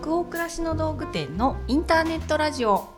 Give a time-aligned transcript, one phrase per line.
[0.00, 2.88] 北欧暮らしの道具店のインターネットラジオ。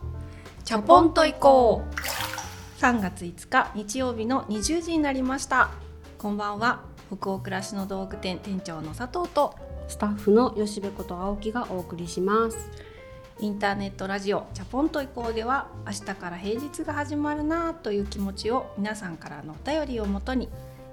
[0.63, 2.79] チャポンと行こう。
[2.79, 5.71] 3月5日日曜日の20時になりました。
[6.17, 6.79] こんばんは。
[7.13, 9.53] 北欧暮らしの道具店店長の佐藤と
[9.89, 12.57] スタッフの吉部こと青木がお送りします。
[13.41, 20.47] インターネットラジオチャポンと行こうでは明日から平日が始まるなという気持ちを皆さんからのお便りをもとに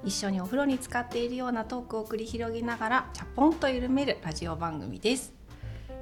[0.05, 5.40] 一緒にお風呂に浸かっているようなトークを繰り広げながらチャポンと緩めるラジオ番組です、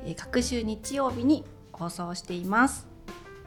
[0.05, 2.87] えー各週日曜日に放送しています。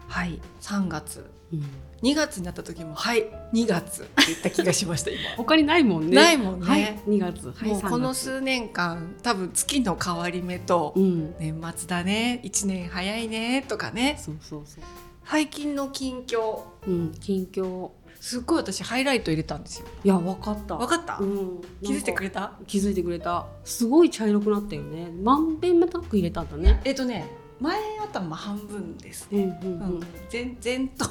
[0.08, 1.26] はい3月。
[1.54, 1.66] うん。
[2.02, 4.04] 2月になった時もはい2月。
[4.04, 5.22] って言った気がしました今。
[5.38, 6.16] 他にないもんね。
[6.16, 6.66] ないもんね。
[6.66, 7.48] はい、2月。
[7.52, 11.36] はいもうこの3月数年間多分月の変わり目とうん。
[11.40, 14.18] 年末だね1年早いねとかね。
[14.20, 14.84] そうそうそう。
[15.26, 16.64] 最近の近況。
[16.88, 19.88] うん近況すっごい私ハイライト入れたんですよ。
[20.04, 20.76] いやわかった。
[20.76, 21.62] わかった、うん。
[21.84, 23.48] 気づいてくれれた気づいてくれた。
[23.66, 25.12] すごい茶色くなったよね。
[25.24, 26.80] まんべんなく入れたんだね。
[26.86, 27.26] えっとね
[27.60, 29.28] 前頭半分です。
[29.32, 30.00] うんうんううん。
[30.00, 31.10] ん前前頭。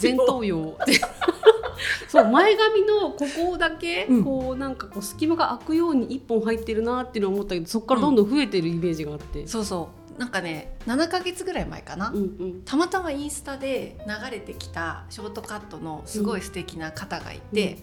[0.00, 0.76] 前頭葉
[2.08, 4.24] そう前髪のここだけ、うん。
[4.24, 12.62] こうなんかこう隙間が開くように一本入ってるなっていうのを思ったけどそこからどんどん増えてるイメージがあって、そうそうなんかね7ヶ月ぐらい前かな、うんうん。
[12.64, 17.82] たまたまインスタで流れてきたショートカットのすごい素敵な方がいて、うん。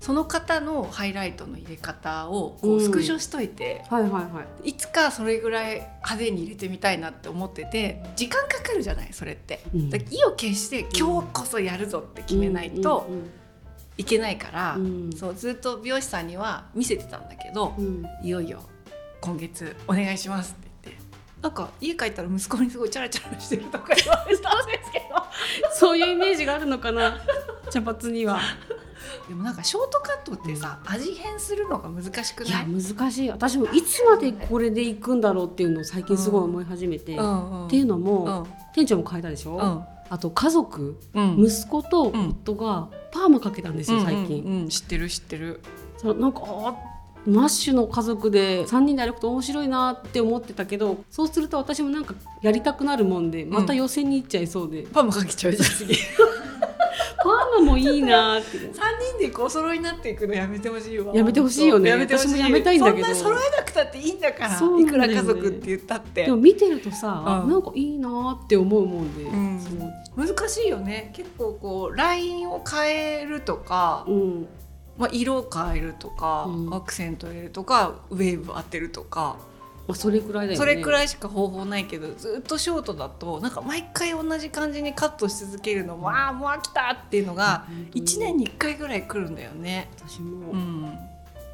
[0.00, 2.80] その方のハイライトの入れ方をこううん。
[2.80, 4.70] スクショしといて、はいはいはい。
[4.70, 9.60] いつかそれぐらい派手に入れてみたいなって思ってて時間かかるじゃないそれって。
[9.74, 9.90] うん。
[9.90, 13.30] だ意を決して今日こそやるぞって決めないとうん
[13.96, 15.10] いけないから、うん。
[15.12, 18.04] そうずっと美容師さんには見せてたんだけど、うん。
[18.22, 18.62] いよいよ
[19.20, 20.56] 今月お願いします
[21.44, 24.64] なんか家帰ったら息子にすごいチャラチャラしてるとか言われた。
[24.64, 25.04] んですけど。
[25.74, 27.18] そういうイメージがあるのかな。
[27.68, 28.40] 茶髪には。
[29.28, 32.50] でもなんかショートカットってさ、味変するのが難しくい？
[32.50, 33.28] やない難しい。
[33.28, 38.52] 私もいつまでこれでいくんだろうっていうのを最近すごい思い始めて、っんていうのも、うん。
[38.74, 39.84] 店長も変えたでしょ、うん。
[40.08, 41.44] あと家族、うん。
[41.46, 44.42] 息子と夫がパーマかけたんですよ、最近。
[44.42, 44.60] うんうん。
[44.62, 45.60] うん知ってる知ってる。
[46.02, 46.93] なんかあ
[47.26, 55.96] マッシュの家族で3人で歩くと面白いなって思ってたけどそうすると私もなんかやりたくなるもんでまた予選に行っちゃいそうで、パーマかけちゃうじゃん次。
[57.24, 58.58] パーマもいいなって。
[58.58, 61.14] 3人でこう揃いになっていくのやめてほしいわ。
[61.14, 61.88] やめてほしいよね。
[61.88, 62.28] やめてほしい。
[62.28, 63.06] 私もやめたいんだけど。
[63.06, 66.24] そんな揃えなくたっていいんだからそういくら家族って言ったって。
[66.26, 67.50] でも見てるとさ、うん。
[67.50, 69.58] なんかいいなって思うもんで、うん。
[70.16, 71.12] 難しいよね。
[71.14, 74.46] 結構こうラインを変えるとか、うん
[74.98, 76.74] まあ、色を変えるとか、うん。
[76.74, 79.36] アクセント入れるとかウェーブ当てるとか、
[79.86, 80.56] まあ、それくらいだよね。
[80.56, 89.90] それくいらいしか方法ないけどずっとショートだとなんか毎回同じ感じにカットし続けるのも、ああもう飽きたっていうのが1年に1回ぐらい来るんだよね。
[89.98, 90.98] 私も、うん。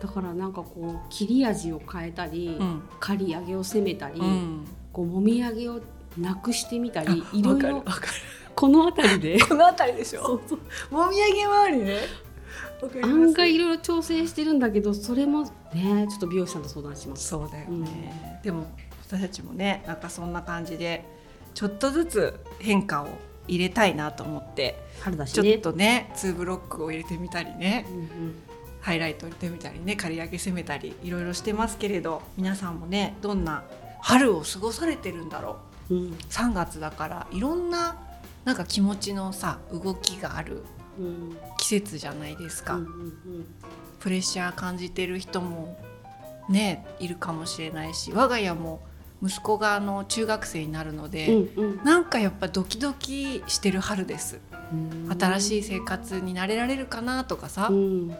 [0.00, 2.82] だからなんかこう切り味を変えたり、うん。
[3.00, 5.80] 刈り上げを攻めたり、うん、こうもみあげを
[6.16, 7.84] なくしてみたりあいろいろ
[8.54, 9.40] この辺りで。
[9.46, 10.22] この辺りでしょ？
[10.22, 10.94] そうそう。
[10.94, 11.98] もみあげ周りね
[13.02, 15.42] 案外いろいろ調整してるんだけどそれも
[15.74, 17.28] ねちょっと美容師さんと相談します。
[17.28, 18.66] そうだよね、でも
[19.06, 21.04] 私たちもねなんかそんな感じで
[21.54, 23.08] ちょっとずつ変化を
[23.48, 25.58] 入れたいなと思ってちょっ春だしね。
[25.58, 28.34] とね2ブロックを入れてみたりねうん
[28.80, 33.64] ハイライトを入れてみたりね刈り上げ攻めたりいろいろしてますけれど皆さんもねどんな
[34.00, 35.58] 春を過ごされてるんだろ
[35.90, 35.94] う。
[35.94, 36.04] んうん。
[36.12, 37.96] う3月だからいろんな
[38.44, 40.79] なんか気持ちのさ動きがあるうん
[41.58, 43.46] 季節じゃないですか、うんうん
[44.00, 45.78] プレッシャー感じてる人も
[46.48, 48.80] ねいるかもしれないし我が家も
[49.22, 51.84] 息子があの中学生になるので、うんうん。
[51.84, 54.40] なんかやっぱドキドキしてる春です、
[54.72, 55.14] うん。
[55.18, 58.16] 新しい生活に慣れられるかなとかさ、うん。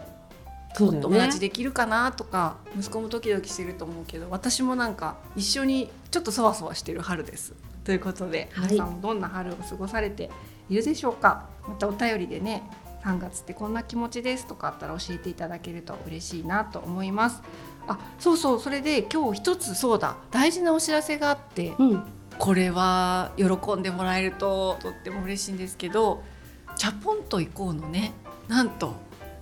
[0.75, 1.01] そうね。
[1.01, 7.55] 友達できるかなとか息子もドキドキしてると思うけど私もなんか一緒にちょっとそわそわしてる春です。
[7.85, 8.73] ということで、はい。
[8.73, 10.29] 皆さんもどんな春を過ごされて
[10.69, 11.49] いるでしょうか？
[11.69, 12.63] またお便りでね
[13.05, 17.43] 3月ってこんな気持ちですとかあったら教えていただけると嬉しいなと思います。
[17.89, 22.05] あそうそうそれで今日一つそうだ大事なお知らせがあってうん
[22.39, 23.45] これは喜
[23.75, 26.23] んでもらえるととっても嬉しいんですけど
[26.77, 28.13] 「チャポンと行こう」のね
[28.49, 28.95] なんと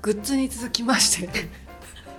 [0.03, 1.51] グッズに続きまして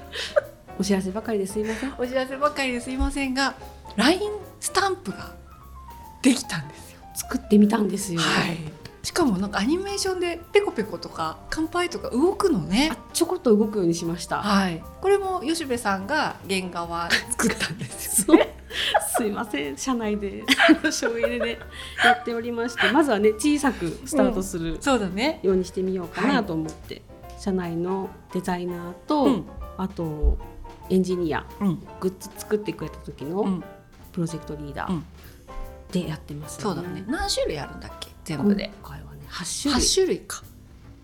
[0.79, 1.93] お知らせばかりですいません。
[1.97, 3.55] お知らせばかりですいませんが
[3.95, 5.33] LINE スタンプが
[6.21, 6.99] できたんですよ。
[7.15, 8.21] 作ってみたんですよ。
[8.21, 8.57] はい、
[9.01, 12.89] しかもなんかアニメーションでペコペコとか乾杯とか動くのね。
[12.91, 12.97] あ。
[13.13, 14.41] ちょこっと動くようにしました。
[14.41, 18.55] はい、これも吉部さんが原画は 作ったんですよね。
[19.17, 20.43] すいません社内で。
[20.91, 21.59] 省エネで
[22.03, 25.39] やっておりまして まずはね小さくスタートするそうだね。
[25.43, 27.01] ようにしてみようかなと思って、
[27.37, 29.45] 社内のデザイナーと、うん。
[29.77, 30.37] あと
[30.89, 31.87] エンジニアうん。
[32.01, 33.61] グッズ作ってくれた時のうん。
[33.61, 33.65] プ
[34.13, 35.01] プロジェクトリーダー
[35.91, 37.03] でやってます、そうだね。
[37.07, 38.08] 何種類あるんだっけ？
[38.29, 38.71] 全部で。
[38.83, 39.83] 今回はね8種類。
[39.83, 40.43] 8種類か。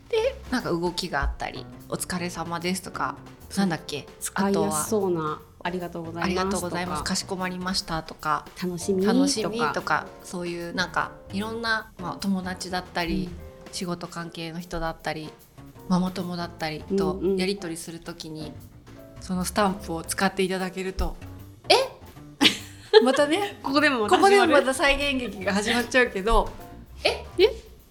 [0.09, 3.15] でなんか動きがあったり「お疲れ様です」とか
[3.57, 4.07] なんだっけ？
[4.19, 6.99] 使いやすそうなありがとうございますありがとうございます。
[6.99, 9.03] とかかしこまりましたとか楽しみ
[9.73, 10.05] とか。
[10.23, 13.29] そういうなんかいろんな、まあ、友達だったり、
[13.67, 13.73] うん。
[13.73, 15.29] 仕事関係の人だったり
[15.89, 17.37] ママ友だったりとうんうん。
[17.37, 18.53] やり取りするときに、
[19.21, 21.17] そのスタンプを使っていただけると
[21.67, 21.73] え？
[23.03, 26.49] またねここでもここでもまたた再現劇が始まっちゃうけど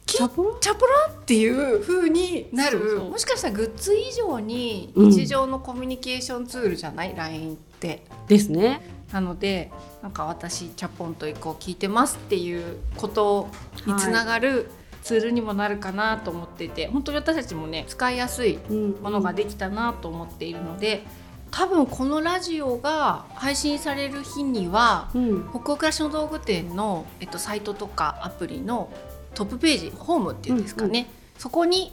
[0.07, 0.59] チャポラ？
[0.61, 3.01] チャポラっていう風になる。
[3.01, 5.11] もしかしたらグッズ以上にうん。
[5.11, 8.05] 日常のコミュニケーションツールじゃない、LINE って。
[8.29, 8.81] ですね。
[9.13, 9.73] なので
[10.03, 13.49] なんか私チャポンと以降聞いてますっていうこと
[13.87, 14.69] につながる
[15.03, 21.05] ツールにもなるかなと思っていて、本当に私たちもね使いやすいうんものができたなと思っているので
[21.55, 25.49] 多分このラジオが配信される日にはうん。
[25.51, 28.93] 北欧暮らしの道具店の、えっと、サイトとかアプリの
[29.35, 31.09] トップページホームっていうんですかね、
[31.39, 31.93] そこに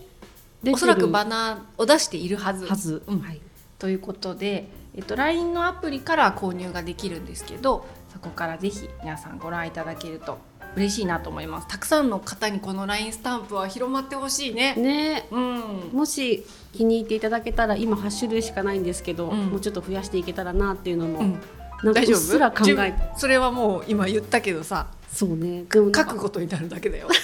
[0.67, 2.65] おそらくバナーを出しているはず。
[2.65, 3.19] はず、うん。
[3.19, 3.41] はい。
[3.77, 10.37] ということで、えっと、LINE のアプリから購入ができるんですけどそこからぜひ皆さんご覧いただけると
[10.75, 11.67] 嬉しいなと思います。
[11.67, 14.75] たくさんの方にこの LINE スタンプは広まってほしいね。
[14.75, 15.27] ね。
[15.31, 15.59] うん。
[15.91, 19.47] もし気に入っていただけたら今8種類しかないんですけど、うん。
[19.47, 21.41] もうちょっと増やしていけたらなっていうのも、うん。
[21.83, 24.87] なんかうっすら考えそれはもう今言ったけどさ。
[25.11, 25.65] そうね。
[25.73, 27.07] 書くことになるだけだよ。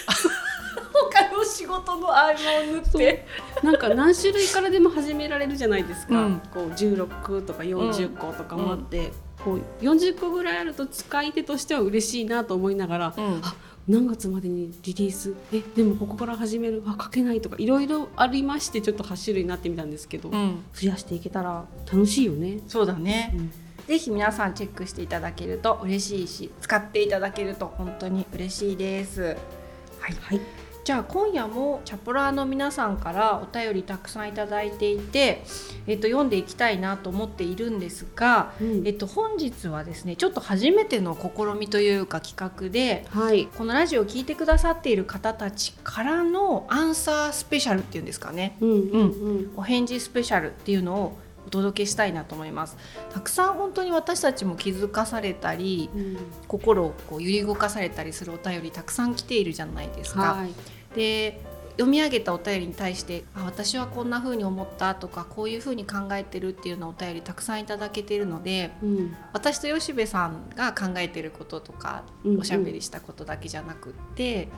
[1.09, 3.25] 他の仕事の合間を縫って。
[3.63, 6.41] なんか何種類からでも始められるじゃないですか、うん。
[6.53, 13.41] こう16とか40個とかもあって、こう40個ぐらいあると使い手としては嬉しいなと思いながら、うん。
[13.43, 13.55] あ
[13.87, 15.33] 何月までにリリース？
[15.53, 16.83] えでもここから始める？
[16.85, 20.63] あ書けないとかいろいろありましてちょっと8種類になってみたんですけど、うん。
[20.73, 22.59] 増やしていけたら楽しいよね。
[22.67, 23.51] そうだね、うん。
[23.87, 29.21] ぜひ皆さんチェックしていただけると嬉しいし使っていただけると本当に嬉しいです。
[29.21, 30.41] はい、はい、
[30.87, 35.43] じゃあ今夜もチャポラーの皆さんからお便りたくさんいただいていて、
[35.85, 38.87] えっと、読んでいきたいなと思っているんですが、うん。
[38.87, 48.55] えっと、本日はですねちょっと初めての試みというか企画ではい、このラジオを聞いてくださっている方たちからのアンサースペシャルっていうんですかね。
[48.61, 48.79] うんうん。
[48.79, 49.07] う
[49.41, 49.53] ん。
[49.57, 51.17] お返事スペシャルっていうのを
[51.47, 52.77] お届けしたいなと思います。
[53.11, 56.17] たくさん本当に私たちも気づかされたりうん。
[56.47, 60.33] 心をこう揺り動かされたりするお便りたくさん来ているじゃないですか。
[60.35, 61.39] はいで
[61.73, 69.15] 読み上げたお便りに対してあ私はこんな風に思ったとかこういう風に考えてるっていうようなお便りたくさんいただけているのでうん。
[69.31, 72.41] 私と吉部さんが考えてることとかうんうん。
[72.41, 74.49] おしゃべりしたことだけじゃなくって、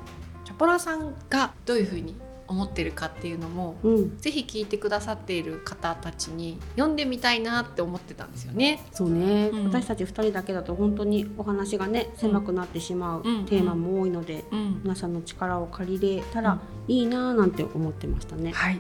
[0.46, 2.16] チャポラさんがどういう風に
[2.50, 8.84] 思ってるかっていうのもうん、ぜひ聞いてくださっている方たちに読んでみたいなって思ってたんですよね。
[8.92, 9.64] そうね、うん。
[9.66, 13.46] 私たち2人だけだと本当にお話がね狭くなってしまううん。
[13.46, 14.82] テーマも多いので、うん。
[14.84, 18.52] 皆さんの力を借りれたらいいなぁなんて思ってましたね。
[18.52, 18.80] はい。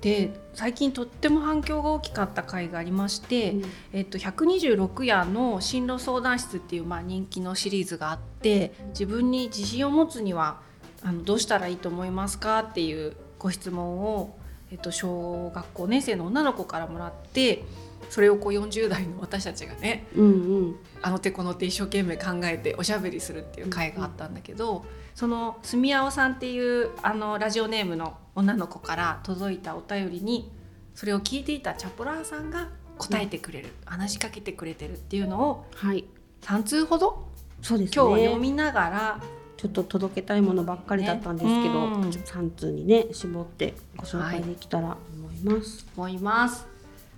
[0.00, 3.64] で最近とっても反響が大きかった回がありまして、うん。
[3.92, 10.60] えっと、126夜の進路相談室っていう、まあ、人気のシリーズがあって自分に自信を持つには
[11.02, 14.36] あのどうしたらいいと思いますかっていうご質問を、
[14.70, 17.64] えっと、小学校年生の女の子からもらって
[18.10, 20.30] それをこう40代の私たちがねうんう
[20.70, 20.76] ん。
[21.02, 30.50] あの手この手一生懸命考えておしゃべりするっていう回があったんだけど、その住みあおさんっていうあのラジオネームの女の子から届いたお便りに
[30.94, 36.04] それを聞いていたチャポラーさんが答えてくれる、話しかけてくれてるっていうのをはい。
[36.42, 37.26] 3通ほど？
[37.62, 37.92] そうですね。
[37.94, 39.20] 今日は読みながら、
[39.60, 45.86] ちょっと届けたいものばっかりだったんですけど、ねうん3通にね絞ってご紹介できたら思います。
[45.94, 46.66] 思います。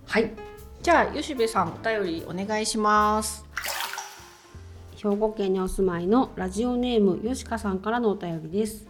[0.07, 0.33] はい
[0.83, 3.45] じゃあ吉部さんお便りお願いします。
[4.97, 8.87] 兵庫県にお住まいのラジオネームよしかさんからのお便りです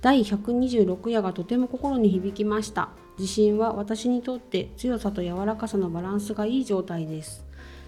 [0.00, 7.46] 第126夜がとても心に響きました自信は私にとって強さと柔らかさのバランスがいい状態です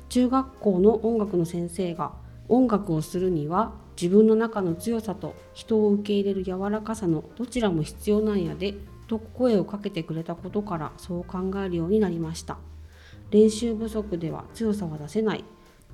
[0.08, 2.12] 中学校の音楽の先生が
[2.48, 8.74] 音楽をするには自分の中の強さと人を受け入れる柔らかさのどちらも必要なんやで
[9.08, 12.58] と声をかけてくれたことからそう考えるようになりました。
[13.30, 15.44] 練習不足では強さは出せない。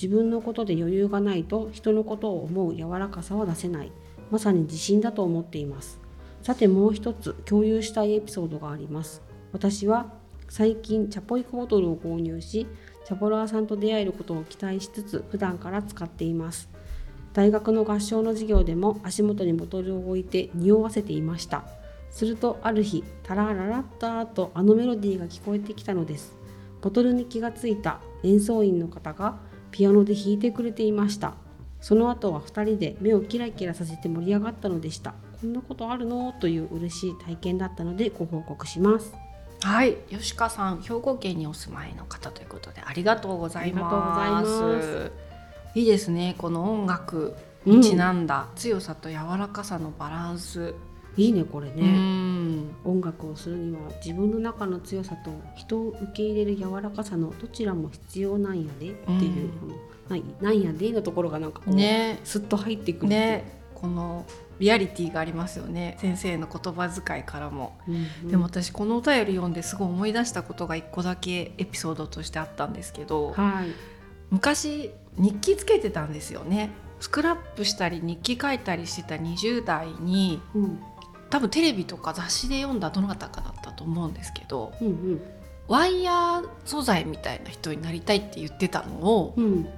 [0.00, 3.92] 自分のことで余裕がないと人のことを思う柔らかさは出せない。
[4.30, 5.98] まさに自信だと思っています。
[6.42, 9.22] さてもう一つ共有したいエピソードがあります。
[9.52, 10.12] 私は
[10.50, 12.66] 最近チャポイコボトルを購入し
[13.06, 16.73] チャポラーさんと出会えることを期待しつつ普段から使っています。
[17.34, 21.64] 大学の合唱の授業でも足元にボトルを置いて匂わせていました。
[22.10, 26.36] するとある日タラララッターとあのメロディーが聞こえてきたのです。
[26.80, 29.38] ボトルに気がついた演奏員の方が
[29.72, 31.34] ピアノで弾いてくれていました。
[31.80, 35.14] その後は2人で目をキラキラさせて盛り上がったのでした。
[35.40, 36.32] こんなことあるの？
[36.40, 39.12] という嬉しい体験だったのでご報告します。
[39.60, 45.10] はい、吉川さん、兵庫県にお住まいの方ということでありがとうございます。
[45.74, 47.34] いいいですね、この音楽
[47.66, 47.80] うん。
[47.80, 50.74] にちなんだ強さと柔らかさのバランス。
[51.16, 59.74] いいねこれうね、ん、音楽をするには自分の中の強さと人を受け入れる柔らかさのどちらも必要なんやでっていう、この
[60.08, 64.26] なんなんやでのところがなんかこう、ね、スッと入ってくるね、この
[64.58, 65.96] リアリティがありますよね。
[66.00, 67.78] 先生の言葉遣いからも。
[67.86, 68.28] うんうん。
[68.28, 73.68] でも私このお便り読んですごい思い出したことが一個だけエピソードとしてあったんですけど、はい。
[74.30, 76.70] 昔日記つけてたんですよね。
[77.00, 80.78] スクラップしたり日記書いたりしてた20代にうん。
[81.30, 85.20] 多分テレビとか雑誌で読んだどなたかだったと思うんですけどうん
[85.66, 89.68] ワイヤー素材みたいな人になりたいって言ってたのをうんうん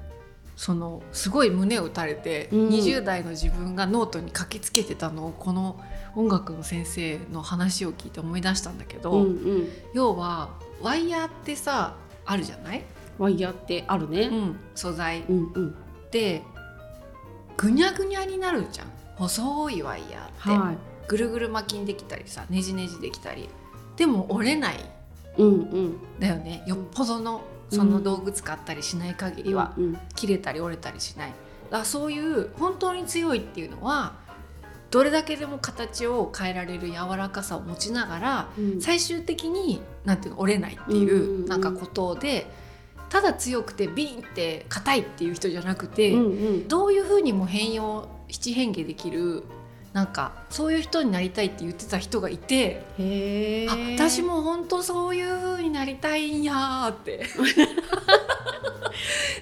[0.56, 2.68] そのすごい胸を打たれて、うん。
[2.68, 5.78] 20代の自分がノートに書きつけてたのをこの
[6.14, 9.28] 音楽の先生の話を聞いて思い出したんだけど、うんう
[9.58, 9.68] ん。
[9.92, 10.48] 要は
[10.80, 12.82] ワイヤーってさあるじゃない、
[13.18, 14.22] ワイヤーってあるね。
[14.22, 15.22] うん、素材。
[15.28, 15.74] うんうん。
[16.10, 16.42] で
[17.56, 18.86] ぐにゃぐにゃになるじゃん。
[19.16, 20.60] 細いワイヤーって。
[20.64, 20.78] はい。
[21.08, 23.48] ぐるぐる巻きにできたりさねじねじできたり。
[23.96, 24.76] でも折れない。
[25.38, 25.98] うんうん。
[26.18, 26.62] だよね。
[26.66, 31.32] よっぽどのその道具使ったりしない限りは、うん切れたり折れたりしない。
[31.70, 34.14] だそういう本当に強いっていうのは
[34.90, 38.80] どれだけでも形を変えられる柔らかさを持ちながらうん。
[38.80, 41.46] 最終的になんていうの折れないっていううんうんうん。
[41.46, 42.46] なんかことで
[43.08, 46.68] ただ強くてビンって硬いっていう人じゃなくて、うんうん。
[46.68, 49.44] どういうふうにも変容七変化できる
[49.92, 57.24] なんかそういう人になりたいって言ってた人がいて、へえあ私も本当そういう風になりたいんやーって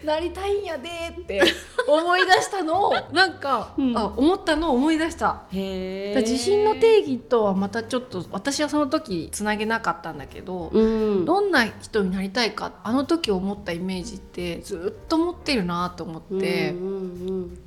[0.04, 1.42] なりたいんやでーって
[1.86, 5.42] 思い出したのを なんか、うんあ思ったのを思い出した。
[5.52, 16.70] へえだから自信の定義とはまたちょっと私はその時つなげなかったんだけど、うんどんな人になりたいかあの時思ったイメージってずっと持ってるなと思って。
[16.70, 16.90] うんう
[17.32, 17.58] ん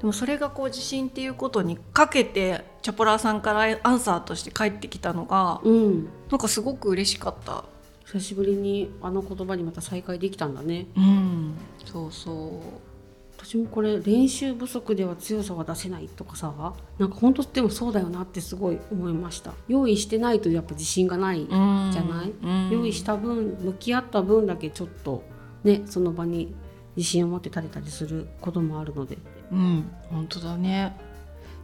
[0.00, 7.64] でもそれがこう自信っていうことにかけてチャポラーさんからアンサーとして返ってきたのがうんうんなんかすごく嬉しかった。
[8.12, 10.86] 久しぶりにあの言葉にまた再会できたんだね。
[10.96, 13.40] うん、そうそう。
[13.42, 16.74] 私もこれ練習不足では強さは出せないとかさ。
[16.98, 19.52] なんか本当でもそうだよなってすごい思いました。
[19.68, 21.56] 用意してないとやっぱ自信がない、じゃ
[22.02, 22.32] ない？
[22.42, 25.22] うん、用意した分向き合った分だけちょっと
[25.62, 26.52] ねその場に
[26.96, 29.18] 自信を持って立てたりすることもあるので。
[29.52, 30.96] うん、本当だね。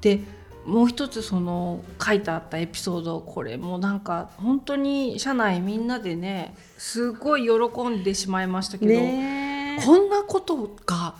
[0.00, 0.20] で
[0.66, 9.46] もう一つその書いてあったエピソードこれもなんか本当に社内みんなでねすごい喜んでしまいましたけど、ね
[9.84, 11.14] こんなことが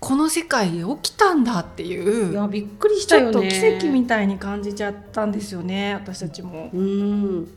[0.00, 6.70] この世界で起きたんだっていういやびっくりしちょっとたよね奇跡みたいに感じちゃったんですよね私たちも。
[6.72, 7.48] うん。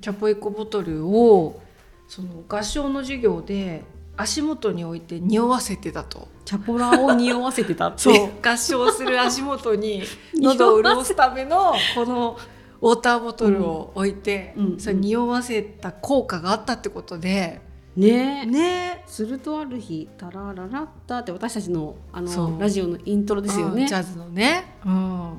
[0.00, 1.60] チャポエコボトルを
[2.08, 3.82] その合唱の授業で
[4.20, 6.28] 足元に置いて匂わせてたと。
[6.44, 7.98] チャポラを匂わせてたって。
[7.98, 8.30] そう。
[8.42, 10.02] 合唱する足元に
[10.34, 12.38] 喉を潤すためのこの
[12.80, 14.66] ウォーターボトルを置いて、うん。
[14.72, 14.80] うん。
[14.80, 17.60] それ匂わせた効果があったってことで、
[17.96, 18.46] ね。
[18.46, 19.04] ね。
[19.06, 23.82] するとある日「タラララッタ」って私たちのあのラジオのイントロですよね。
[23.82, 25.34] うんジャズのね、うん、あ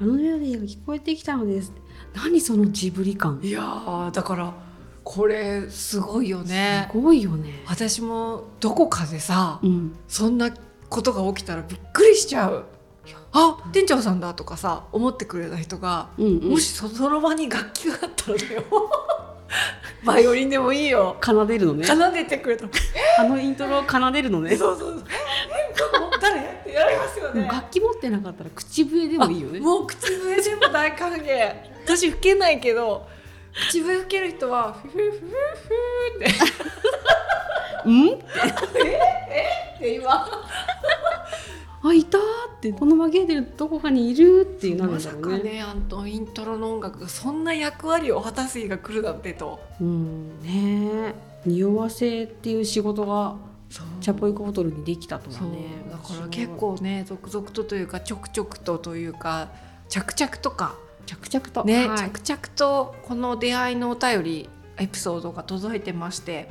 [0.00, 1.72] のメロディーが聞こえてきたのです。
[2.14, 3.40] 何そのジブリ感。
[3.42, 4.54] いやーだから
[5.12, 6.88] これすごいよね。
[6.88, 7.64] すごいよね。
[7.66, 9.96] 私もどこかでさ、うん。
[10.06, 10.52] そんな
[10.88, 12.64] ことが起きたらびっくりしちゃう。
[13.32, 16.50] あ店長さんだとかさ思ってくれた人が、うんうん。
[16.50, 18.62] もしそその場に楽器があったらだよ
[20.06, 21.16] バイオリンでもいいよ。
[21.20, 21.84] 奏でるのね。
[21.84, 22.66] 奏でてくれた。
[22.66, 22.70] ら
[23.18, 24.56] あのイントロを奏でるのね。
[24.56, 25.04] そうそうそう。
[25.08, 27.48] え誰ってやりますよね。
[27.50, 29.58] 楽器持ってなかったら口笛でもいいよね。
[29.58, 31.54] あもう口笛でも大歓迎。
[31.84, 33.08] 私吹けないけど
[33.52, 35.24] 口笛吹ける人はフフフフフ
[36.16, 36.26] って。
[37.86, 38.08] うん？
[38.12, 38.18] っ
[39.78, 40.28] て今
[41.82, 42.24] あいたーっ
[42.60, 45.42] てこの紛れてるどこかにいるっていうなんだろうね。
[45.42, 49.60] ねあのイントロの音楽がそんな役割を果たす日が来るなんてと。
[49.80, 51.30] うんねえ。
[51.46, 53.36] 匂わせっていう仕事が
[54.02, 55.68] チャポイコボトルにできたとはね。
[55.90, 59.48] だから結構ね続々とというかちょくちょくとというか
[59.88, 60.74] 着々とか
[61.10, 61.64] 着々と。
[61.64, 61.98] ね、はい。
[61.98, 66.48] 着々とこの出会いのお便りエピソードが届いてまして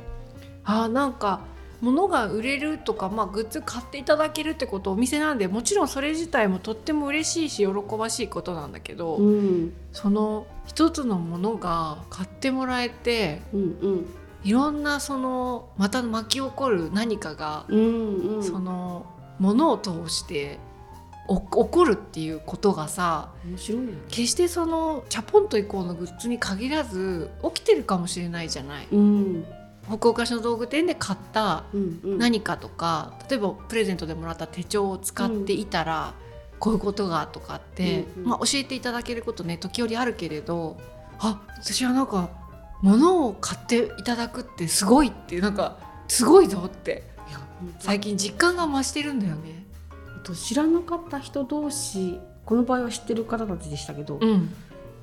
[0.64, 1.40] あーなんか
[1.80, 9.34] 物が売れるとか、まあ、グッズ買っていただけるってことお店なんでもちろんそれ自体もとっても嬉しいし喜ばしいことなんだけど、う
[9.66, 9.72] ん。
[9.92, 14.06] その一つのものが買ってもらえてうんうん。
[14.44, 18.44] いろんなそのまた巻き起こる何かが、うんうん。
[18.44, 19.06] その
[19.38, 20.58] ものを通して
[21.28, 23.98] お起こるっていうことがさ面白いよね。
[24.08, 28.88] 決してそのチャポンと以降のグッズに限らず起きてるかもしれないじゃない。
[28.90, 29.44] うん。
[29.88, 32.18] 北欧菓子の道具店で買ったうんうん。
[32.18, 36.14] 何かとか、例えばプレゼントでもらった手帳を使っていたら、
[36.58, 38.28] こういうことがとかって、うんうん。
[38.30, 40.76] まあ、教えていただけることね時折あるけれど
[41.18, 42.28] あ私はなんか
[42.82, 47.08] 物を買っていただくってすごいってなんかすごいぞって。
[47.78, 49.59] 最近実感が増してるんだよね。
[50.20, 54.50] あと知らなかった人同士この場合は知ってる方たちでしたけど、うん、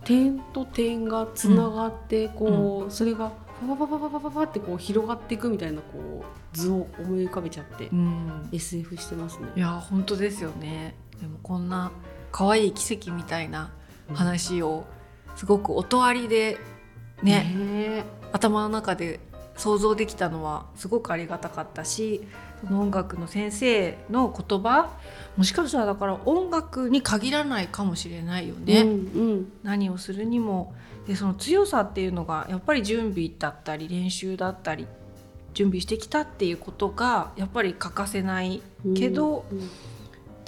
[0.04, 9.48] 点と点がつながってこう、それがパパパパパパパってこう広がっていくみたいなこう図を思い浮かべちゃって、うん、SF してますね。
[9.56, 9.60] い。
[9.60, 10.96] や本当ですよね。
[11.20, 11.92] でもこんな
[12.32, 13.72] 可愛い奇跡みたいな
[14.14, 14.86] 話を
[15.36, 16.60] すごく音ありで
[17.24, 18.04] ねね。
[18.34, 19.20] 頭の中で
[19.56, 22.28] 想像できたのはすごくありがたかったし
[22.66, 24.90] その音楽の先生の言葉
[25.36, 28.94] もしかしたらだから音楽に限らないかもしれないよね、うんう
[29.36, 29.52] ん。
[29.64, 30.74] 何をするにも
[31.08, 34.88] でその強さっていうのがやっぱり準備だったり練習だったり
[35.54, 38.62] 準備してきたっていうことがやっぱり欠かせない
[38.96, 39.70] けど、うん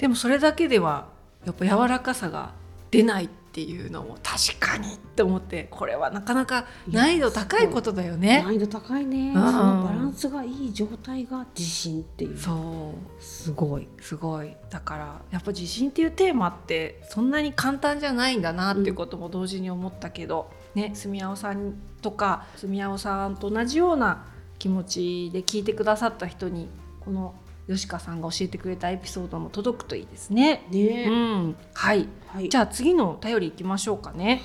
[0.00, 1.08] でもそれだけでは
[1.44, 2.54] やっぱ柔らかさが
[2.90, 3.26] 出ない。
[3.26, 8.42] っていうのも確かにって思ってこれはなかなか難易度高いことだよね。
[8.42, 9.34] 難易度高いね、ん。
[9.34, 12.38] そのバランスがいい状態が自信っていう。
[12.38, 13.22] そう。
[13.22, 13.88] すごい。
[14.00, 14.56] すごい。
[14.70, 24.26] だからやっぱ自信っていうテーマってそんなに簡単じゃないんだなっていうことも同時に思ったけど、ね住青さんとか住青さんと同じような
[24.60, 26.68] 気持ちで聞いてくださった人に
[27.00, 27.34] この
[27.74, 30.66] 吉川さんが教えてくれたエピソードも届くといいですね。
[30.70, 32.08] うね、ん、はい。
[32.28, 34.42] はい、じゃあ次のお便りいきましょうかね。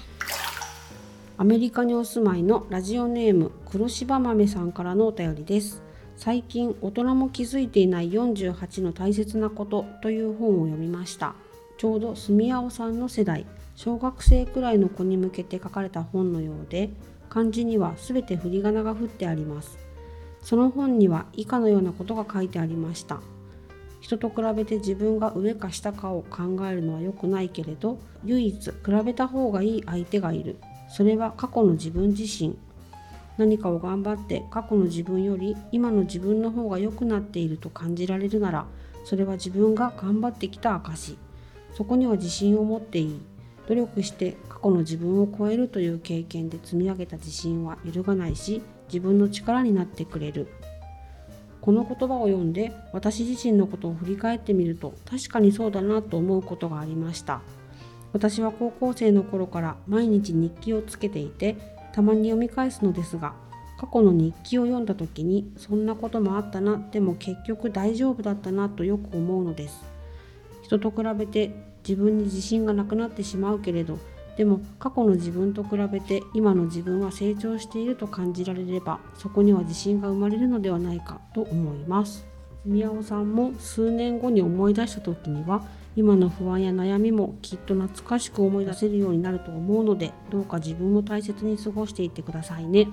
[1.37, 5.81] アメリカにお住まいのラジオネーム黒柴豆さんからのお便りです。
[6.15, 11.35] 最近大人も気づいていない48の大切なことという本を読みました。
[11.77, 13.45] ちょうど住青さんの世代。
[13.75, 16.89] 小学生くらいの子に向けて書かれた本のようで
[17.29, 19.77] 漢字にはすべて振り仮名が振ってあります
[20.45, 23.19] その本には以下のようなことが書いてありました。
[23.99, 30.57] 人と比べて自分が上か下かを考えるのは良くないけれど唯一比べた方がいい相手がいる。
[30.87, 32.55] それは過去の自分自身。
[33.39, 38.65] 何かを頑張って過去の自分より今の自分の方が良くなっていると感じられるなら
[39.03, 41.17] それは自分が頑張ってきた証
[41.73, 43.21] そこには自信を持っていい。
[43.67, 50.47] 努力して過去の自分を超えるという経験で積み上げた自信は揺るがないし自分の力になってくれる。
[51.61, 57.41] この言葉を読んで私自身のことを振り返ってみると確かにそうだなと思うことがありました。
[58.13, 61.57] 私は高校生の頃から毎日日記をつけていて
[61.91, 63.33] たまに読み返すのですが
[63.77, 69.83] 過去の日記を読んだ時にそんなこともあったなでも結局大丈夫だったなとよく思うのです。
[70.63, 71.51] 人と比べて
[71.87, 73.99] 自分に自信がなくなってしまうけれど
[74.37, 82.25] でも過去の自分と比べて今の自分は成長していると感じられればそこには自信が生まれるのではないかと思います。
[82.65, 85.63] 宮尾さんも数年後に思い出した時には
[85.95, 92.89] 今の不安や悩みもきっと懐かしく思い出せるようになると思うのでどうか自分を大切に過ごしていってくださいね、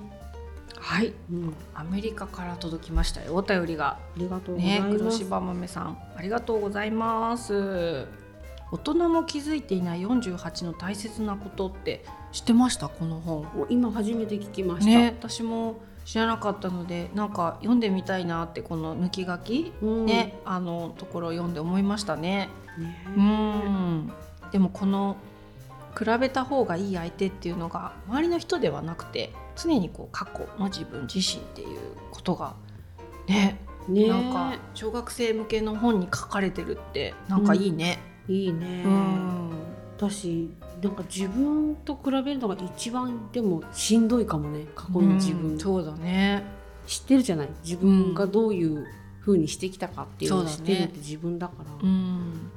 [0.77, 3.87] はい、うん、アメリカから届きましたよお便りが。
[3.87, 8.22] ありがとうございね、ます、黒柴豆さんありがとうございます。
[8.73, 12.89] 大人も気づいていない48の大切なことって知ってました？
[12.89, 13.45] この本。
[13.69, 20.05] 今初めて聞きました、ね、私も知らなかったのでなんか読んでみたいなってこの抜き書き、うん。
[20.07, 22.49] ねあのところを読んで思いましたね。
[22.79, 23.05] ね。
[23.15, 24.11] うん。
[24.51, 25.17] でもこの
[25.95, 31.77] 比べた方がいい相手っていうのが周りの人ではなくて常にこう過去の自分自身っていう
[32.09, 32.55] ことが
[33.27, 34.07] ねね。
[34.07, 37.99] なんか小学生向けの本に書かれてるってなんかいいね。
[38.27, 39.49] いいね、うん。
[39.97, 40.49] 私
[40.81, 44.65] なんか自分と比べるのが一番でもしんどいかもね。
[44.75, 46.43] 過去の自分、うんそうだね。
[46.87, 47.49] 知ってるじゃない？
[47.63, 48.85] 自分がどういう
[49.21, 51.65] 風にしてきたかっていうのを知ってるって自分だから。
[51.81, 52.51] うん。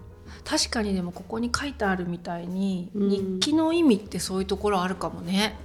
[0.44, 3.08] 確かにでもここに書いてあるみたいに、うん。
[3.08, 5.56] 日記の意味ってそういうところあるかもね。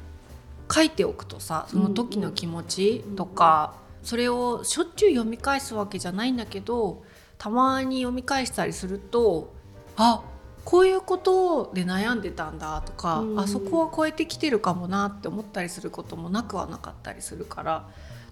[0.73, 7.03] 書いておくとさその時の気持ちとか、それをしょっちゅう読み返すわけじゃないんだけど
[7.37, 9.53] たまに読み返したりすると
[9.95, 10.21] あ
[10.63, 13.39] こういうことで悩んでたんだとか、うん。
[13.39, 17.87] あそこは超えてきてるかもなって思ったりすることもなくはなかったりするから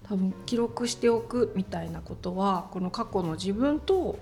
[0.08, 4.18] 多分記録しておくみたいなことはこの過去の自分と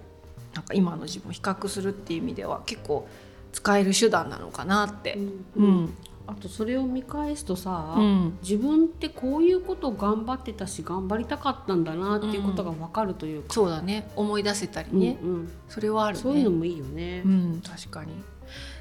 [0.55, 3.07] なんか今の自分を比較するっていう意味では結構
[3.53, 5.19] 使える手段なのかなって、
[5.57, 5.65] うん。
[5.65, 5.95] うん
[6.29, 8.39] あとそれを見返すとさ、うん。
[8.43, 14.11] 自分ってこういうこと頑張ってたし頑張りたかったんだなっていうことが分かるというか、そうだね。
[14.15, 15.53] 思い出せたりね、うんうん。
[15.71, 16.23] それはあるね。
[16.23, 17.23] そういうのもいいよね。
[17.25, 18.13] うん確かに。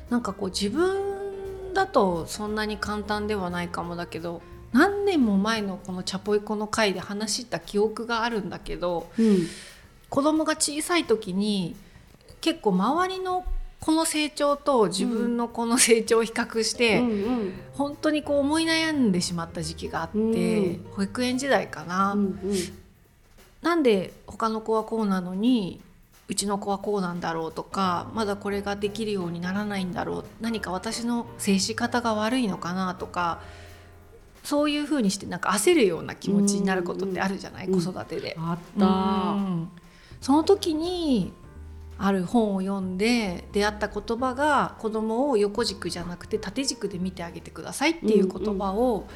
[0.10, 4.42] なんかこう自分だとそんなに簡単ではないかもだけど
[4.74, 9.48] 何年も前のこのチャポイコの回で話した記憶があるんだけどうん。
[10.10, 11.76] 子供が小さい時に
[12.42, 13.46] 結構周りの
[13.88, 17.54] この成長と自分のこの成長を比較して、うんうん。
[17.72, 20.86] 本当にこう思い悩んでしまった時期があって、うん。
[20.92, 22.38] 保育園時代かな、うんうん。
[23.62, 25.80] なんで他の子はこうなのに
[26.28, 33.40] うちの子はこうなんだろうとかまだこれができるようにならないんだろう何か私の接し方が悪いのかなとか
[34.44, 38.36] そういうふうにしてなんか焦るような気持ちになることってあるじゃない、うん子育てで。
[38.38, 38.86] あった。
[38.86, 38.90] う
[39.40, 39.70] ん。
[40.20, 41.32] その時に
[41.98, 49.08] ある本を読んで出会った言葉が子供を横軸じゃなくて縦軸で見てあげてくださいっていう言葉を、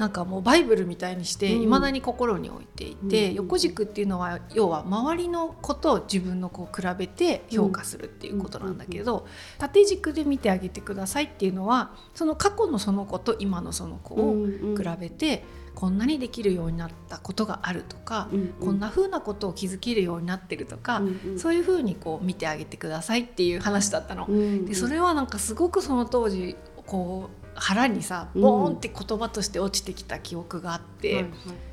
[0.00, 1.62] なんかもうバイブルみたいにしてうん。
[1.62, 3.34] いまだに心に置いていて、うん。
[3.34, 9.26] 横軸っていうのは要は周りの子と自分の子を比べて評価するっていうことなんだけど、
[9.58, 21.02] 縦軸で見てあげてくださいっていうのはその過去のその子と今のその子を比べて、こんなにできるようになったことがあるとか、こんな風なことを気づけるようになってるとか、
[21.36, 24.26] そういう風にこう見てあげてくださいっていう話だったの。
[24.64, 26.56] でそれはなんかすごくその当時
[26.90, 31.26] こう腹にさボーンって言葉として落ちてきた記憶があって、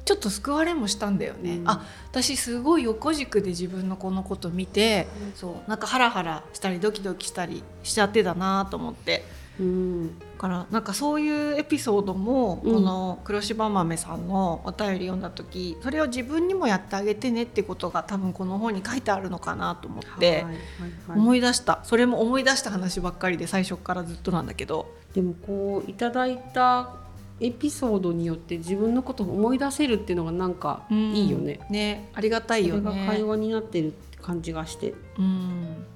[0.06, 1.58] ちょっと救われもしたんだよね。
[1.58, 1.68] うん。
[1.68, 9.24] あ私すごい横軸で自分のこのこと見て、そうなんかハラハラしたりドキドキしたりしちゃってたなと思って。
[9.60, 10.20] うん。
[10.20, 12.74] だからなんかそういうエピソードもうん。
[12.76, 20.46] この黒柴豆さんのお便り読んだ時、それを自分にもやってあげてねってことが多分この本に書いてあるのかなと思って、
[21.08, 21.80] 思い出した。
[21.84, 26.94] それも思い出した話ばっかりで最初からずっとなんだけどでもこういただいた
[27.40, 31.60] エピソードによって自分のことを思い出せるっていうのがなんかいいよね。
[31.72, 33.28] ねありがたいよそれが会ね。
[33.28, 34.94] 話になってるって感じがして。
[35.18, 35.88] うん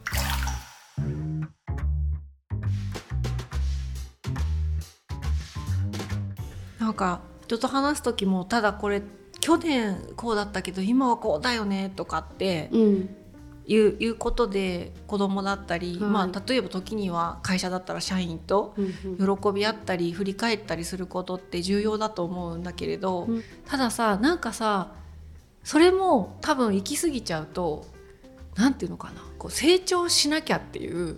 [6.79, 9.03] なんか人と話す時もただこれ
[9.39, 13.20] 去年こうだったけど今はこうだよねとかってうん
[13.67, 16.09] いういうことで子供だったり、はい。
[16.09, 23.43] まあ、例えば時には会社だったら社員とうん喜び合ったり振り返ったりすることって重要だと思うんだけれど、うん。
[23.65, 24.93] たださなんかさ
[25.63, 27.85] それも多分行き過ぎちゃうと
[28.55, 31.17] なんていうのかなこう成長しなきゃっていう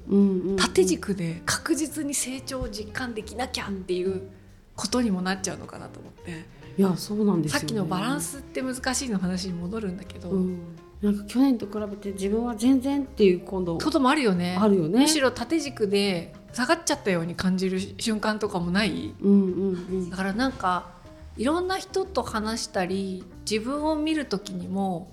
[0.58, 4.29] 縦軸で確実に成長を実感できなきゃっていう
[4.75, 6.45] ことにもなっちゃうのかなと思って、
[6.77, 7.60] いやそうなんですよ、ね。
[7.60, 10.60] さっきのバランスって難しいの話に戻るんだけど、うん、
[11.04, 14.58] なんか去年と比べて自分は全然っていう今度こともあるよね。
[14.58, 15.02] あるよね。
[15.02, 19.13] むしろ縦軸で下がっちゃったように感じる瞬間とかもない？
[19.22, 19.74] うんうんう
[20.06, 20.10] ん。
[20.10, 20.92] だからなんか
[21.36, 25.12] いろんな人と話したり自分を見る時にも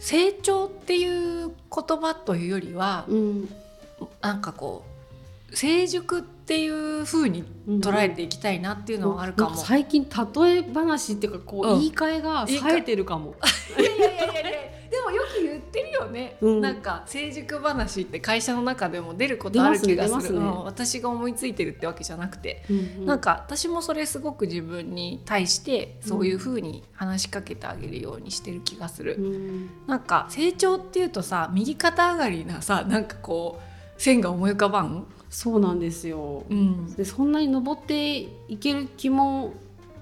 [0.00, 3.48] 成長っていう言葉というよりはうん。
[4.20, 4.84] なんかこ
[5.52, 9.50] う成熟っていう風に捉えていきたいなっていうのはあるかも。
[9.50, 11.78] なん最近例え話っていうかこう、うん。
[11.78, 13.36] 言い換えが冴えてるかも。
[13.78, 14.61] いやいやいやいや
[15.72, 16.60] ってるよね、うん。
[16.60, 20.46] なんか成熟話って会社の中でも出ることある気がする、ねね。
[20.46, 20.64] うん。
[20.64, 29.16] 私が思いついてるってわけじゃなくて、うんなんか私もそれすごく自分に対してそういう風に話しかけてあげるようにしてる気がする。
[29.18, 29.70] うん。
[29.86, 33.58] なんか成長っていうとさ右肩上がりなさなんかこ
[33.96, 36.44] う線が思い浮かばん、そうなんですよ。
[36.50, 36.94] うん。
[36.94, 38.28] でそんなに登ってい
[38.60, 39.54] ける気も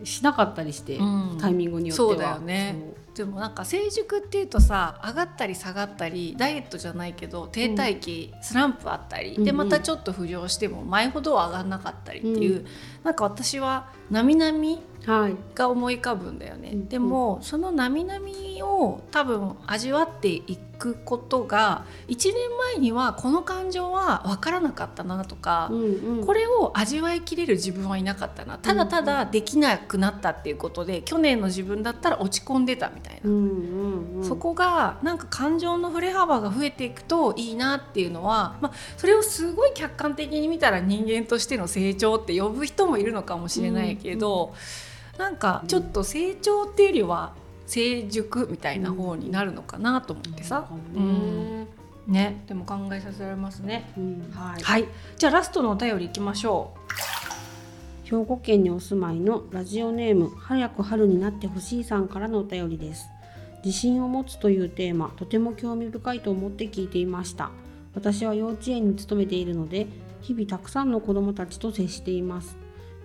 [0.03, 1.39] しなかったりして、うん。
[1.41, 2.09] タイミングによっては。
[2.09, 2.77] そうだよね
[3.21, 12.67] でもなんか成熟っていうとさ上がったり下がったりダイエットじゃないけど停滞期、スランプあったり、うんうんでまたちょっと浮上しても前ほどは上がんなかったりっていう、
[13.05, 14.79] なんか私は並々。
[15.07, 16.89] が思い浮かぶんだよね、うん。
[16.89, 18.21] でもその並々
[18.65, 22.35] を多分味わっていくことが1年
[22.75, 26.27] 前にはこの感情は分からなかったなとか、うんうん。
[26.27, 28.59] これを味わいきれる自分はいなかったな。
[28.59, 44.55] ただただできなくなったっていうことで去年の自分だったら落ち込んでたみたいな、うんうんうん、そこがなんか感情の振れ幅が増えていくといいなっていうのは、まあ、それをすごい客観的に見たら人間としての成長って呼ぶ人もいるのかもしれないけど、
[45.19, 47.33] なんかちょっと成長っていうよりは
[47.67, 51.67] 成熟みたいな方になるのかなと思ってさ、そうかね。
[52.07, 53.93] ねでも考えさせられますね。
[53.97, 54.31] うん。
[54.35, 54.63] はい。
[54.63, 54.85] はい、
[55.17, 56.75] じゃあラストのお便りいきましょ
[58.05, 63.09] 兵庫県にお住まいのラジオネーム早く春になってほしいさんからのお便りです。
[63.65, 67.51] 自信を持つというテーマとても興味深いと思って聞いていました。
[67.95, 69.87] 私は幼稚園に勤めているので
[70.23, 72.57] 日々たくさんの子どもたちと接しています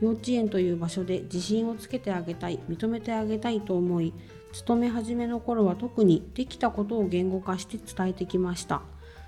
[0.01, 4.13] 幼稚園という場所で自信をつけてあげたい認めてあげたいと思い
[4.51, 8.81] 勤め始めの頃は特にできたことを言語化して伝えてきました。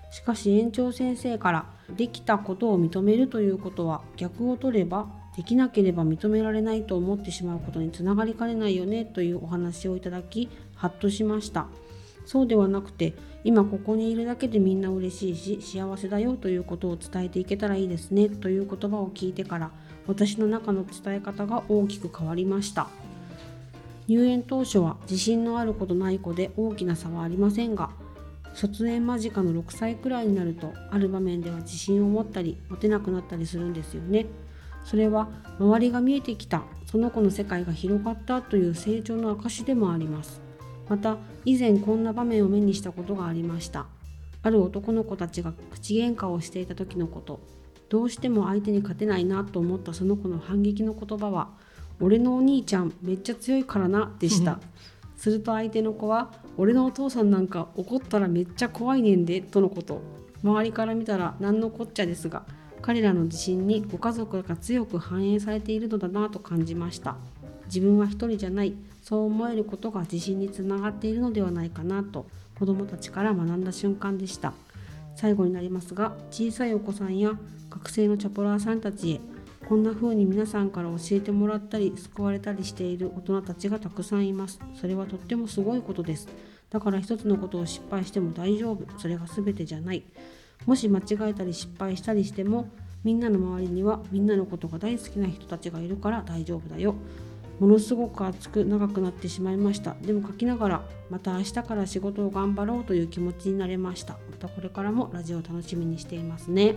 [0.09, 1.65] しかし園長先生から
[1.97, 11.67] できたことを認めるということは逆を取ればできなければ認められないと思ってしまうことにつながりかねないよねというお話をいただきハッとしました。
[12.25, 13.13] そうではなくて
[13.45, 19.71] 今ここにいるだけでみんな嬉しいし幸せだよということを伝えていけたらいいですねという言葉を聞いてから
[20.07, 22.87] 私の中の伝え方が大きく変わりました。
[24.07, 27.89] 入園当初は自信のある子とない子で大きな差はありませんが
[28.53, 34.25] 卒園間近の6歳くらいになるとある場面では自信を持ったり持てなくなったりするんですよね。
[34.85, 35.27] それは
[35.59, 40.41] 周りが見えてきたその子の世界が広がったという成長の証でもあります。
[40.87, 43.87] また以前こんな場面を目にしたことがありました。
[44.41, 47.41] ある男の子たちが口喧嘩をしていた時のこと。
[47.89, 51.49] どうしても相手に勝てないなと思ったその子の反撃の言葉は
[51.99, 54.59] 「俺のお兄ちゃんめっちゃ強いからな」でした。
[55.15, 60.01] すると相手の子は「俺のお父さんなんか怒ったらめっちゃ怖いねんで」とのこと。
[60.43, 62.43] 周りから見たら何のこっちゃですが
[62.83, 67.17] 彼らの自信にご家族が強く反映されているのだなと感じました。
[67.67, 72.25] 自分は一人じゃないそう思えることが自信につながっているのではないかなと
[72.57, 74.53] 子どもたちから学んだ瞬間でした
[75.17, 77.31] 最後になりますが小さいお子さんや
[77.69, 79.21] 学生のチャポラーさんたちへ
[79.67, 84.61] こんな風に皆さんから教えてもらったり救われたりしている大人たちがたくさんいます。
[84.79, 86.29] それはとってもすごいことです。
[86.69, 88.85] だから一つのことを失敗しても大丈夫。
[88.97, 90.03] それが全てじゃない。
[90.65, 92.69] もし間違えたり失敗したりしても
[93.03, 96.95] みんなの周りにはみんなのことが大好きな人たちがいるから大丈夫だよ。
[97.59, 99.95] ものすごく熱く長くなってしまいました。
[100.01, 104.13] でも書きながらまた明日から仕事を頑張ろうという気持ちになれました。
[104.29, 106.75] またこれからもラジオを楽しみにしていますね。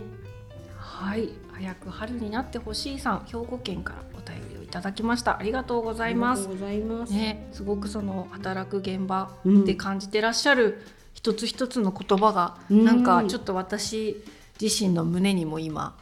[0.77, 1.29] はい。
[1.51, 5.37] 早く春になってほしいさん兵庫県からお便りをいただきました。
[5.37, 6.39] ありがとうございます。
[6.39, 10.81] ありがとうございます、ねすごくその働く現場で感じてらっしゃる
[11.13, 12.85] 一つ一つの言葉が、うん。
[12.85, 14.23] なんかちょっと私
[14.59, 15.95] 自身の胸にも今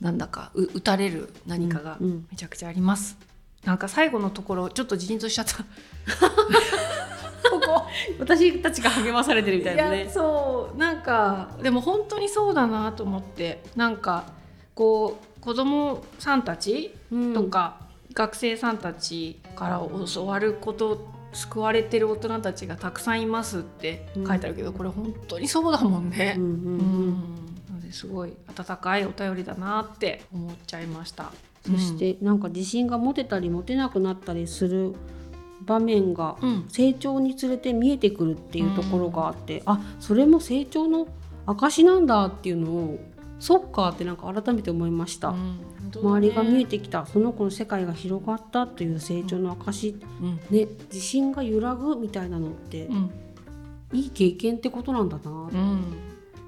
[0.00, 2.06] なんだかう打たれる何かがうん。
[2.06, 2.26] うん。
[2.30, 3.16] めちゃくちゃあります、
[3.64, 5.58] なんか最後のところちょっとジーンとしちゃった。
[7.50, 7.86] ここ。
[8.18, 10.08] 私たちが励まされてるみたいなね。
[10.12, 11.50] そうなんか。
[11.62, 14.24] でも本当にそうだなと思ってなんか
[14.74, 17.34] こう子供さんたちうん。
[17.34, 17.76] とか、
[18.12, 26.34] 学生さんたちから教わること救われてる大人たちがたくさんいますって書いてあるけど、これ本当にそうだもんね。
[26.36, 26.44] うん。
[26.44, 26.48] うう
[27.88, 27.92] ん。
[27.92, 31.32] すごい温かいお便りだなって思っちゃいました。
[31.66, 34.94] そしてなんか自信が持てたり持てなくなったりする
[35.60, 41.08] 場面がうん、成長につれて見えてくるっていうところがあって、あそれも成長の
[41.46, 42.98] 証なんだっていうのを
[43.38, 45.60] そっかってなんか改めて思いました、うん。
[45.94, 47.04] 周りが見えて、てきた。
[47.04, 50.36] その子の世界が広がったという成長の証、うん。
[50.48, 53.10] ね自信が揺らぐみたいなのって、うん。
[53.92, 55.96] いい経験ってことなんだな、うん、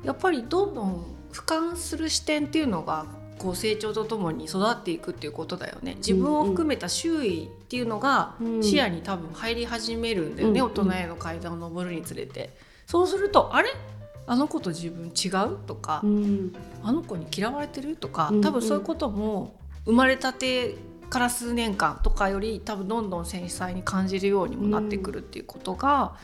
[0.05, 3.07] やっぱりどんどん俯瞰する視点っていうのが
[3.40, 5.94] こう成長とともに育っていくっていうことだよね。
[5.96, 8.62] 自分を含めた周囲っていうのがうん。
[8.62, 10.66] 視野に多分入り始めるんだよね、うん。
[10.66, 12.50] 大人への階段を上るにつれて。
[12.87, 13.70] そうするとあれ？
[14.26, 15.59] あの子と自分違う？
[15.66, 16.53] とか、うん。
[16.83, 17.96] あの子に嫌われてる？
[17.96, 20.76] とかうん多分そういうことも生まれたて
[21.09, 26.14] から数年間とかより多分どんどん繊細に感じるようにもなってくるっていうことが、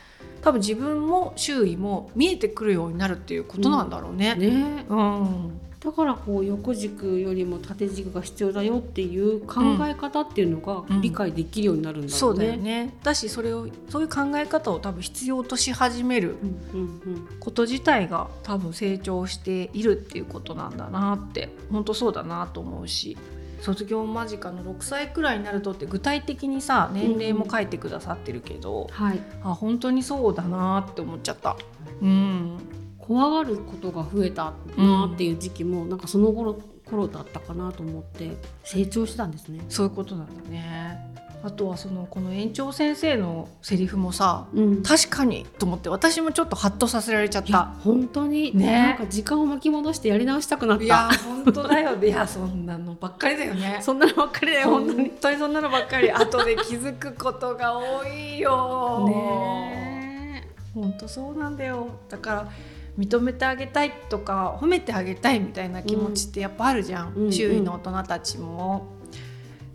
[0.43, 4.35] 多分自分も周囲も見えてくるようになるっていうことなんだろうね。
[4.35, 4.85] ね。
[4.89, 11.01] うんだからこう横軸よりも縦軸が必要だよっていう考え方っていうのがうん。
[11.01, 12.87] 理解できるようになるんだろそううだよね。
[12.87, 16.35] ねだしそれをそういう考え方を多分必要とし始める
[16.73, 23.17] うんうんこと自体が多分成長しているっていうことなんだなって本当そうだなと思うし。
[23.61, 31.57] 卒業間近の6歳くらいになるとって具体的にさ年齢も書いてくださってるけど、はい、あ本当にそうだなって思っちゃった。
[32.03, 32.59] うん
[33.07, 38.31] 怖がることが増えたなっていう時期も、なんかその頃頃だったかなと思って
[38.65, 39.65] 成長したんですね。
[39.69, 41.17] そういうことなんだね。
[41.43, 47.67] あとはそのこの園長先生のセリフもさうん、確かにと思って私もちょっとハッとさせられちゃった。
[47.85, 50.85] 本当に、ねなんか時間を巻き戻してやり直したくなった。
[50.85, 53.79] いや本当だよねいやそんなのばっかりだよね。
[53.83, 54.99] そんなのばっかりだよ本当に。
[55.09, 59.07] 本当にそんなのばっかり後で気づくことが多いよ。
[59.11, 62.49] ね本当そうなんだよだから
[62.99, 68.89] 認めてあげたいとか褒めてあげたいみたいな気持ちってやっぱあるじゃん、うん周囲の大人たちも。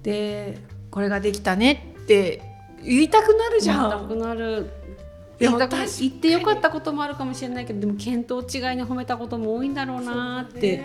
[0.03, 0.57] で
[0.89, 2.41] これができたねって
[2.83, 4.71] 言いたくなるじゃなくん。
[5.39, 10.83] 言った確かに言ってよかったこともあるかもしれないけどでも見当違いに褒めたことも多いんだろうなって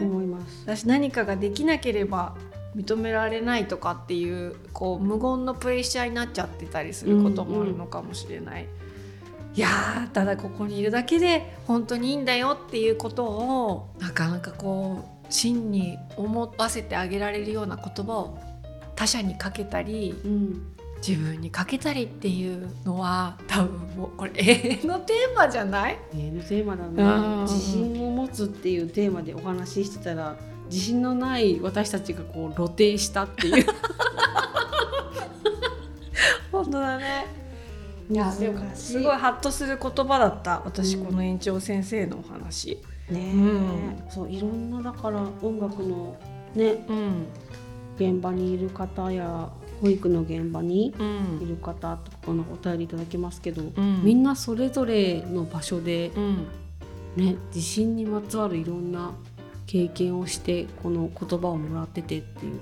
[0.00, 0.64] 思います。
[0.66, 2.34] 私何かができなければ
[2.76, 8.66] 認められないとかっていうこう無言のプレッシャーになっちゃってたりすることもあるのかもしれない。
[9.56, 18.38] いやーただここにいるだけで本当にいいんだよっていうことをなかなかこう真に思わせてあげられるような言葉を
[18.96, 20.70] 他者にかけたりうん
[21.06, 25.98] 自分にかけたりっていうのは多分もうこれ永遠のテーマじゃない？
[26.14, 26.96] 永遠のテーマだうん。
[26.96, 30.34] ね自信を持つっていうテーマでお話ししてたら
[30.70, 33.66] 自信のない私たちがこう露呈したっていう。
[36.50, 37.26] 本当だね
[38.10, 40.62] いやすごいハッとする言葉だった。
[40.64, 41.06] 私うん。
[41.06, 42.78] この園長先生のお話。
[43.10, 44.02] ね、うん。
[44.08, 46.16] そういろんなだから音楽の
[46.54, 46.84] ね。
[46.88, 47.26] うん。
[47.96, 49.48] 現場にいる方や
[49.80, 54.02] 保育の現場にういんる方とかこのお便りいただけますけど、うん。
[54.04, 56.46] みんなそれぞれの場所でうん。
[57.16, 59.12] ね自信にまつわるいろんな
[59.66, 62.60] 経験をしてこの言葉をもらっててっていう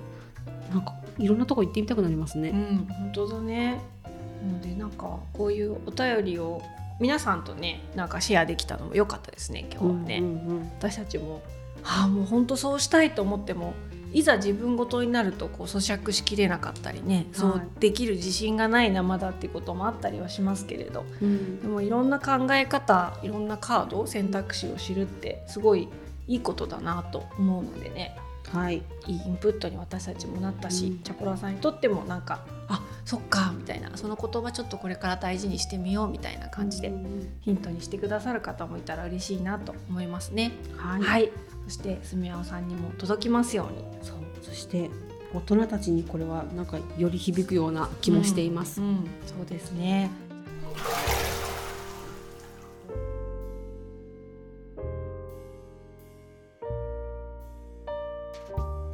[0.70, 2.50] なんかいろんなとこ行ってみたくなりますね。
[2.50, 3.72] うん本当だね。
[3.74, 3.78] な
[4.42, 6.62] のでなんかこういうお便りを
[7.00, 11.42] 皆さんとねなんかシェアできたのも良かったですね今日はね、うんうん私たちも
[11.84, 13.74] ああもう本当そうしたいと思っても
[14.12, 21.04] いざ自分ごとになるとこう咀嚼しきれなかったりね、そうできる自信がないなまだっていうこともあったりはしますけれど。
[21.22, 21.60] うん。
[21.60, 25.88] でもいろんな考え方いろんなカード選択肢を知るってすごい
[26.28, 28.16] いいことだなと思うのでね
[28.52, 30.98] はい、いいインプットに私たちもなったし、うん。
[31.02, 33.96] チャポラさんにとってもなんかあそっかみたいな。
[33.96, 36.92] その言葉ちょっとこれから大事にしてみようみたいな感じで
[37.40, 40.52] ヒントにしてくださる方もいたら嬉しいなと思いますね。
[40.76, 41.32] はい、はい、
[41.64, 43.84] そしてすみあおさんにも届きますように。
[44.02, 44.16] そう。
[44.42, 44.90] そして
[45.34, 48.82] 大人たちにこれはなんかより響くような気もしています。
[48.82, 48.96] うんうん。
[49.26, 50.10] そうですね。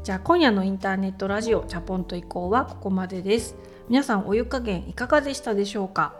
[0.08, 3.54] じゃあ今夜のインターネットラジオチャポンと移行はここまでです。
[3.90, 6.14] 皆さんお湯加減いかがでしたでしょうか？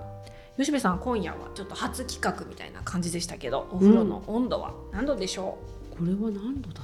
[0.59, 5.57] 吉部さん今夜はちょっと初企画みたいな感じでしたけど、お風呂の温度は何度でしょ
[5.95, 5.97] う？
[5.97, 6.83] これは何度だ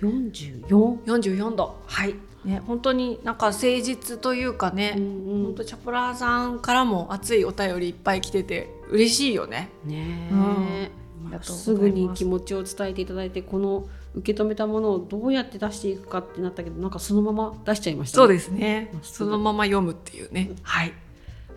[0.00, 1.04] ?44?
[1.04, 9.70] 44度はいね本当になんか誠実というかね、ん本当チャポラーさんからも熱いお便りいっぱい来てて嬉しいよね。
[9.84, 20.50] ねえ、うんまあすぐに気持ちを伝えていただいてこの受け止めたものをどうやって出していくかってなったけどなんかそのまま出しちゃいました、そうですねそぐのまま読むっていうね。
[20.62, 20.92] はい。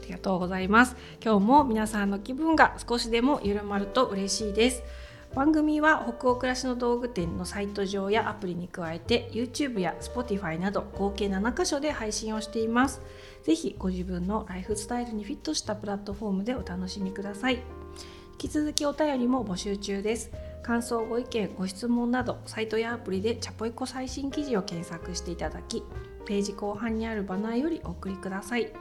[0.04, 0.96] ありがとうございます。
[1.24, 4.84] 今日も皆さんの気分が少しでも緩まると嬉しいです。
[5.34, 13.02] 番組は北欧暮らしの道具店のサイト上やアプリに加えて YouTube や Spotify など合計7カ所で配信をしています。
[13.44, 17.56] ぜひご自分のライフスタイルにフィットしたプラットフォームでお楽しみください。
[17.56, 17.62] 引
[18.38, 20.53] き続きお便りも募集中です。
[20.64, 25.84] 感想、ご意見、ご質問などサイトやアプリでチャポイコ最新記事を検索していただき、
[26.26, 28.72] ページ後半にあるバナーよりお送りください。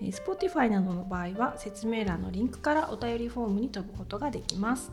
[0.00, 4.90] えー Spotify などの場合は説明欄のリンクからお便りフォームに飛ぶことができます。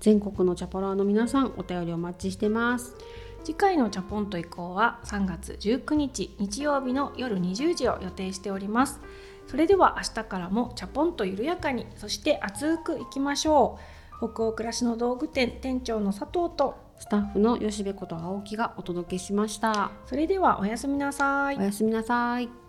[0.00, 2.94] 全国のチャパラーの皆さんお便りお待ちしてます
[3.42, 9.00] 次回のチャポンと以降は3月19日日曜日の夜20時を予定しております。
[9.46, 13.93] それでは明日からもチャポンと緩やかにそして熱くいきましょう。
[14.18, 21.62] 北欧暮らしの道具店店長の佐藤とスタッフの吉部こと青木がお届けしましたそれではおやすみなさいお。
[21.62, 22.63] やすみなさい